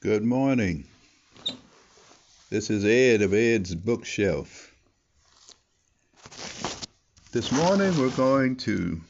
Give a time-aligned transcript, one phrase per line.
[0.00, 0.84] Good morning.
[2.50, 4.72] This is Ed of Ed's Bookshelf.
[7.32, 9.00] This morning we're going to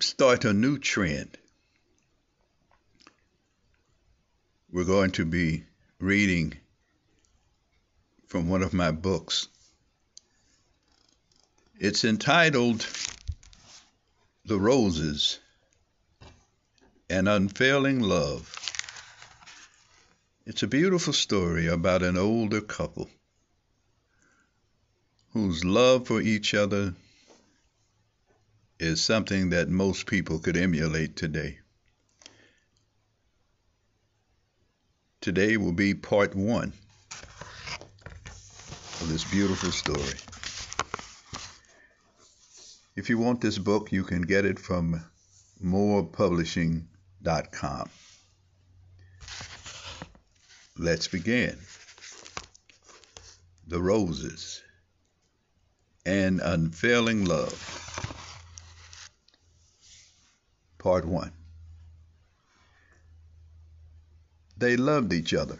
[0.00, 1.36] start a new trend.
[4.72, 5.64] We're going to be
[5.98, 6.54] reading
[8.28, 9.46] from one of my books.
[11.78, 12.86] It's entitled
[14.46, 15.38] The Roses
[17.10, 18.56] An Unfailing Love.
[20.46, 23.10] It's a beautiful story about an older couple
[25.32, 26.94] whose love for each other
[28.78, 31.58] is something that most people could emulate today.
[35.20, 36.72] Today will be part one
[39.00, 40.14] of this beautiful story.
[42.94, 45.04] If you want this book, you can get it from
[47.22, 47.88] moorepublishing.com.
[50.78, 51.58] Let's begin.
[53.66, 54.62] The Roses
[56.06, 57.76] and Unfailing Love.
[60.78, 61.32] Part 1.
[64.56, 65.58] They loved each other.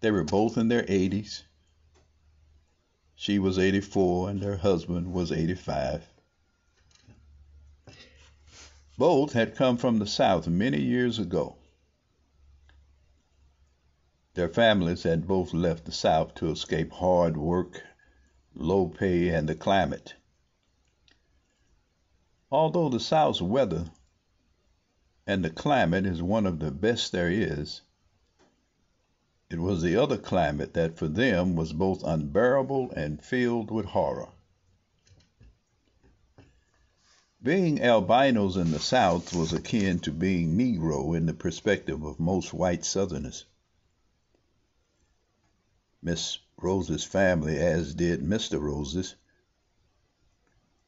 [0.00, 1.42] They were both in their 80s.
[3.16, 6.06] She was 84 and her husband was 85.
[8.98, 11.54] Both had come from the South many years ago.
[14.34, 17.84] Their families had both left the South to escape hard work,
[18.56, 20.16] low pay, and the climate.
[22.50, 23.92] Although the South's weather
[25.28, 27.82] and the climate is one of the best there is,
[29.48, 34.30] it was the other climate that for them was both unbearable and filled with horror.
[37.40, 42.52] Being albinos in the South was akin to being Negro in the perspective of most
[42.52, 43.44] white Southerners.
[46.02, 48.60] Miss Rose's family, as did Mr.
[48.60, 49.14] Rose's,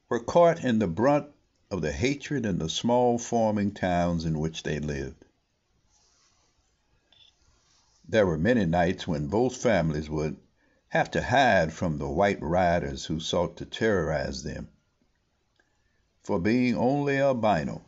[0.08, 1.28] were caught in the brunt
[1.70, 5.24] of the hatred in the small farming towns in which they lived.
[8.08, 10.36] There were many nights when both families would
[10.88, 14.68] have to hide from the white riders who sought to terrorize them
[16.22, 17.82] for being only albino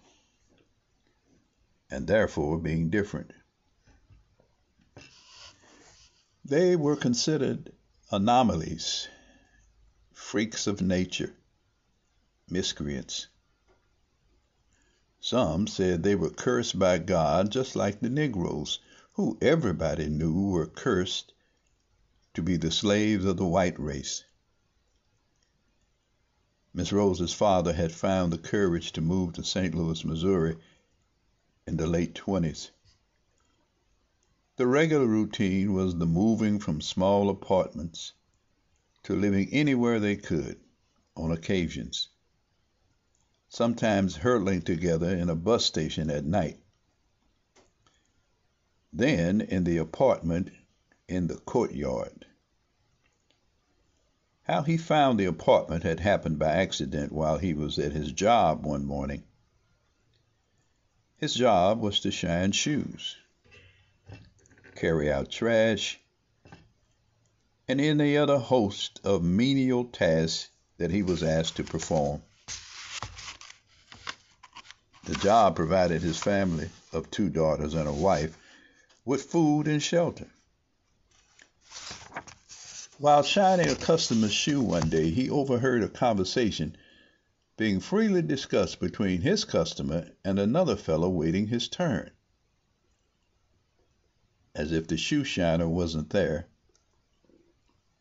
[1.91, 3.33] and therefore being different.
[6.45, 7.73] They were considered
[8.11, 9.09] anomalies,
[10.13, 11.35] freaks of nature,
[12.49, 13.29] miscreants.
[15.21, 18.81] Some said they were cursed by God just like the Negroes,
[19.13, 21.33] who everybody knew were cursed
[22.35, 24.25] to be the slaves of the white race.
[26.75, 29.75] Miss Rose's father had found the courage to move to St.
[29.75, 30.57] Louis, Missouri
[31.67, 32.71] in the late 20s.
[34.57, 38.13] The regular routine was the moving from small apartments
[39.03, 40.61] to living anywhere they could
[41.17, 42.09] on occasions
[43.53, 46.59] sometimes hurtling together in a bus station at night.
[48.91, 50.51] Then in the apartment
[51.07, 52.25] in the courtyard.
[54.45, 58.67] How he found the apartment had happened by accident while he was at his job
[58.67, 59.23] one morning.
[61.17, 63.17] His job was to shine shoes,
[64.75, 66.01] carry out trash,
[67.69, 72.23] and any other host of menial tasks that he was asked to perform.
[75.05, 78.37] The job provided his family of two daughters and a wife
[79.05, 80.27] with food and shelter.
[83.03, 86.77] While shining a customer's shoe one day, he overheard a conversation
[87.57, 92.13] being freely discussed between his customer and another fellow waiting his turn.
[94.55, 96.47] As if the shoe shiner wasn't there,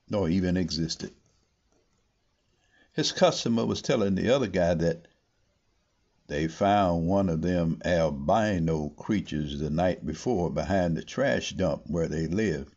[0.07, 1.15] nor even existed.
[2.93, 5.07] His customer was telling the other guy that
[6.27, 12.07] they found one of them albino creatures the night before behind the trash dump where
[12.07, 12.75] they lived.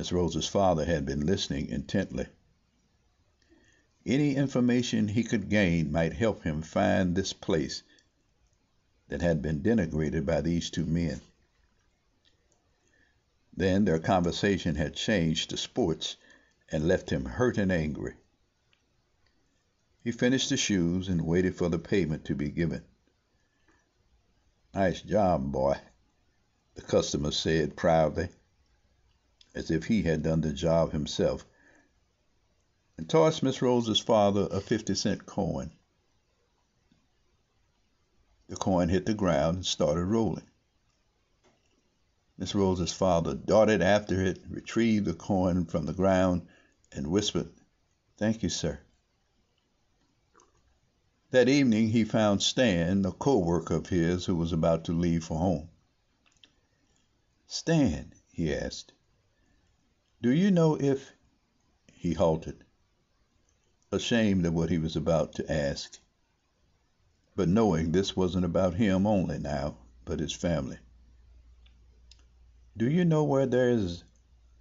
[0.00, 2.24] Miss Rose's father had been listening intently.
[4.06, 7.82] Any information he could gain might help him find this place
[9.08, 11.20] that had been denigrated by these two men.
[13.54, 16.16] Then their conversation had changed to sports
[16.70, 18.14] and left him hurt and angry.
[20.02, 22.84] He finished the shoes and waited for the payment to be given.
[24.72, 25.76] Nice job, boy,
[26.74, 28.30] the customer said proudly,
[29.54, 31.44] as if he had done the job himself,
[32.96, 35.72] and tossed Miss Rose's father a fifty cent coin.
[38.48, 40.46] The coin hit the ground and started rolling.
[42.36, 46.46] Miss Rose's father darted after it, retrieved the coin from the ground,
[46.90, 47.50] and whispered,
[48.16, 48.80] Thank you, sir.
[51.30, 55.38] That evening he found Stan, a co-worker of his who was about to leave for
[55.38, 55.68] home.
[57.46, 58.92] Stan, he asked,
[60.22, 61.12] do you know if
[61.92, 62.62] he halted,
[63.90, 65.98] ashamed of what he was about to ask,
[67.36, 70.78] but knowing this wasn't about him only now, but his family.
[72.76, 74.04] Do you know where there is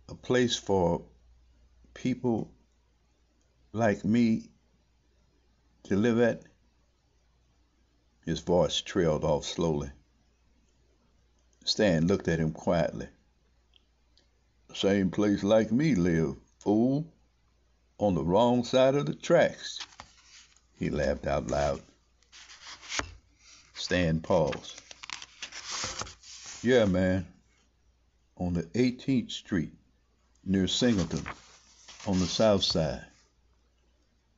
[0.07, 1.05] a place for
[1.93, 2.51] people
[3.73, 4.49] like me
[5.83, 6.43] to live at?
[8.25, 9.91] His voice trailed off slowly.
[11.65, 13.09] Stan looked at him quietly.
[14.73, 17.05] Same place like me live, fool.
[17.97, 19.79] On the wrong side of the tracks.
[20.77, 21.81] He laughed out loud.
[23.73, 24.81] Stan paused.
[26.63, 27.27] Yeah, man.
[28.37, 29.73] On the 18th Street,
[30.45, 31.25] near Singleton,
[32.07, 33.05] on the south side.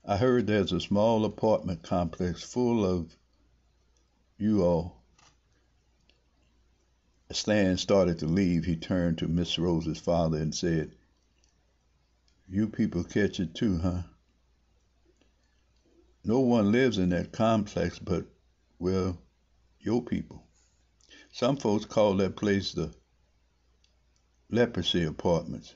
[0.05, 3.15] I heard there's a small apartment complex full of
[4.37, 5.00] you all.
[7.31, 10.91] As Stan started to leave, he turned to Miss Rose's father and said,
[12.49, 14.01] You people catch it too, huh?
[16.25, 18.25] No one lives in that complex but,
[18.79, 19.17] well,
[19.79, 20.43] your people.
[21.31, 22.93] Some folks call that place the
[24.49, 25.73] leprosy apartments.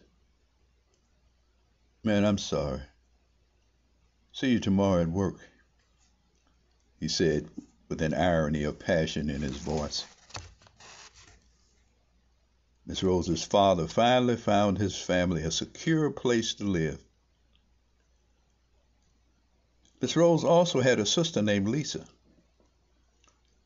[2.03, 2.81] Man, I'm sorry.
[4.33, 5.39] See you tomorrow at work,
[6.99, 7.47] he said
[7.87, 10.03] with an irony of passion in his voice.
[12.87, 17.03] Miss Rose's father finally found his family a secure place to live.
[19.99, 22.05] Miss Rose also had a sister named Lisa.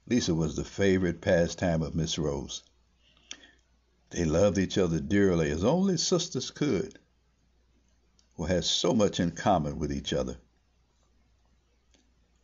[0.07, 2.63] Lisa was the favorite pastime of Miss Rose.
[4.11, 6.97] They loved each other dearly as only sisters could,
[8.35, 10.37] who had so much in common with each other.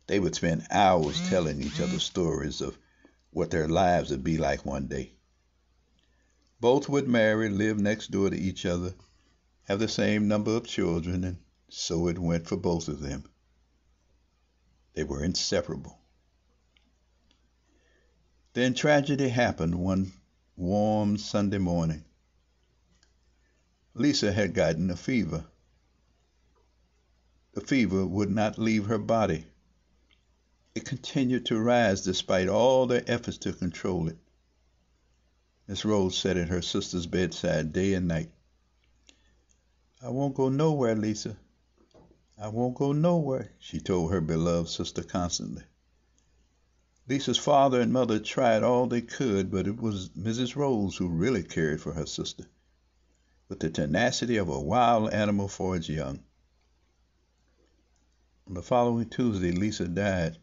[0.06, 2.78] They would spend hours telling each other stories of
[3.30, 5.15] what their lives would be like one day.
[6.60, 8.94] Both would marry, live next door to each other,
[9.64, 11.38] have the same number of children, and
[11.68, 13.24] so it went for both of them.
[14.94, 15.98] They were inseparable.
[18.54, 20.12] Then tragedy happened one
[20.56, 22.04] warm Sunday morning.
[23.92, 25.44] Lisa had gotten a fever.
[27.52, 29.44] The fever would not leave her body.
[30.74, 34.18] It continued to rise despite all their efforts to control it.
[35.68, 38.30] Miss Rose sat at her sister's bedside day and night.
[40.00, 41.36] I won't go nowhere, Lisa.
[42.38, 45.64] I won't go nowhere, she told her beloved sister constantly.
[47.08, 50.54] Lisa's father and mother tried all they could, but it was Mrs.
[50.54, 52.46] Rose who really cared for her sister,
[53.48, 56.22] with the tenacity of a wild animal for its young.
[58.46, 60.38] On the following Tuesday, Lisa died.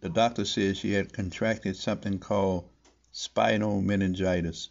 [0.00, 2.68] The doctor said she had contracted something called
[3.18, 4.68] spinal meningitis.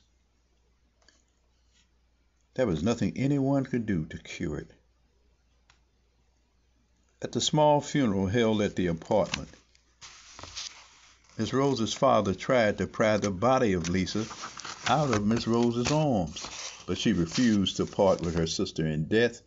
[2.54, 4.72] There was nothing anyone could do to cure it.
[7.22, 9.50] At the small funeral held at the apartment,
[11.38, 14.26] Miss Rose's father tried to pry the body of Lisa
[14.88, 16.48] out of Miss Rose's arms,
[16.86, 19.42] but she refused to part with her sister in death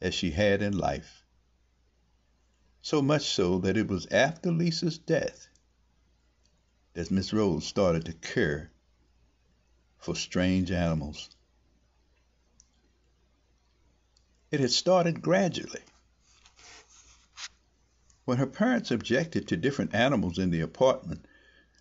[0.00, 1.24] as she had in life.
[2.82, 5.48] So much so that it was after Lisa's death
[6.94, 8.70] that Miss Rose started to care
[9.98, 11.28] for strange animals.
[14.50, 15.82] It had started gradually.
[18.24, 21.26] When her parents objected to different animals in the apartment,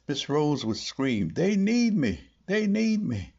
[0.07, 2.19] Miss Rose would scream, They need me!
[2.47, 3.33] They need me!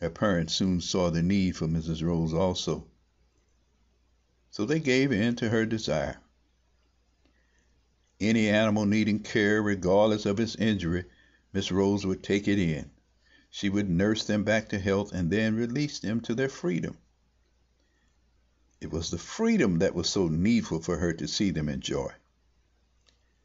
[0.00, 2.02] Her parents soon saw the need for Mrs.
[2.02, 2.86] Rose also,
[4.50, 6.18] so they gave in to her desire.
[8.20, 11.04] Any animal needing care, regardless of its injury,
[11.52, 12.90] Miss Rose would take it in.
[13.48, 16.98] She would nurse them back to health and then release them to their freedom.
[18.80, 22.12] It was the freedom that was so needful for her to see them enjoy.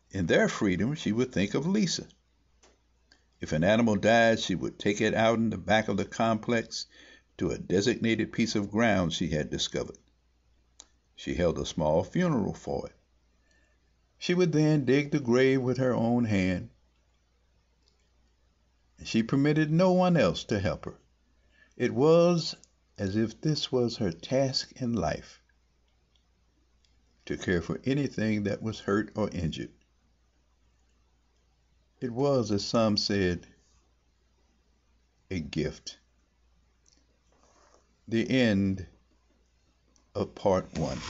[0.10, 2.08] In their freedom, she would think of Lisa.
[3.42, 6.88] If an animal died, she would take it out in the back of the complex
[7.38, 9.98] to a designated piece of ground she had discovered.
[11.16, 12.96] She held a small funeral for it.
[14.24, 16.70] She would then dig the grave with her own hand,
[19.04, 20.98] she permitted no one else to help her.
[21.76, 22.56] It was
[22.98, 25.42] as if this was her task in life
[27.26, 29.74] to care for anything that was hurt or injured.
[32.00, 33.46] It was, as some said,
[35.30, 35.98] a gift.
[38.08, 38.88] The end
[40.16, 41.04] of part one.